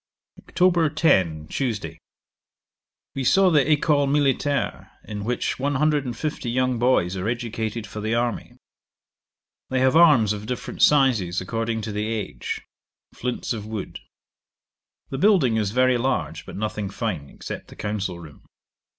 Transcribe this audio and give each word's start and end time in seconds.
'Oct. 0.47 0.95
10. 0.95 1.45
Tuesday. 1.47 1.99
We 3.13 3.23
saw 3.23 3.51
the 3.51 3.71
Ecole 3.71 4.07
Militaire, 4.07 4.89
in 5.05 5.23
which 5.23 5.59
one 5.59 5.75
hundred 5.75 6.05
and 6.05 6.17
fifty 6.17 6.49
young 6.49 6.79
boys 6.79 7.15
are 7.15 7.27
educated 7.29 7.85
for 7.85 8.01
the 8.01 8.15
army. 8.15 8.55
They 9.69 9.79
have 9.81 9.95
arms 9.95 10.33
of 10.33 10.47
different 10.47 10.81
sizes, 10.81 11.39
according 11.39 11.81
to 11.81 11.91
the 11.91 12.07
age; 12.07 12.63
flints 13.13 13.53
of 13.53 13.67
wood. 13.67 13.99
The 15.11 15.19
building 15.19 15.57
is 15.57 15.69
very 15.69 15.99
large, 15.99 16.47
but 16.47 16.57
nothing 16.57 16.89
fine, 16.89 17.29
except 17.29 17.67
the 17.67 17.75
council 17.75 18.17
room. 18.19 18.41